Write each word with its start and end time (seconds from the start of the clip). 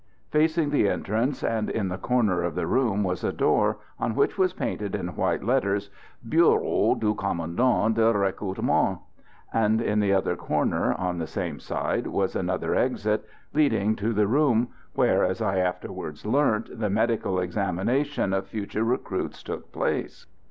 Facing 0.31 0.71
the 0.71 0.89
entrance 0.89 1.43
and 1.43 1.69
in 1.69 1.89
the 1.89 1.97
corner 1.99 2.41
of 2.41 2.55
the 2.55 2.65
room 2.65 3.03
was 3.03 3.23
a 3.23 3.31
door, 3.31 3.77
on 3.99 4.15
which 4.15 4.35
was 4.35 4.51
painted 4.51 4.95
in 4.95 5.15
white 5.15 5.43
letters, 5.43 5.91
"Bureau 6.27 6.95
du 6.95 7.13
Commandant 7.13 7.93
de 7.93 8.11
Recrutement"; 8.11 8.97
and 9.53 9.79
in 9.79 9.99
the 9.99 10.11
other 10.11 10.35
corner, 10.35 10.95
on 10.95 11.19
the 11.19 11.27
same 11.27 11.59
side, 11.59 12.07
was 12.07 12.35
another 12.35 12.73
exit, 12.73 13.25
leading 13.53 13.95
to 13.95 14.11
the 14.11 14.25
room 14.25 14.69
where, 14.95 15.23
as 15.23 15.39
I 15.39 15.59
afterwards 15.59 16.25
learnt, 16.25 16.79
the 16.79 16.89
medical 16.89 17.37
examination 17.39 18.33
of 18.33 18.47
future 18.47 18.83
recruits 18.83 19.43
took 19.43 19.71
place. 19.71 20.25